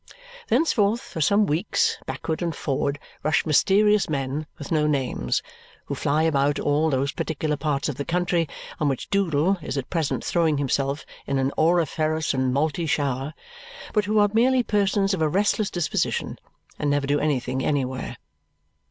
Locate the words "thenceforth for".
0.47-1.21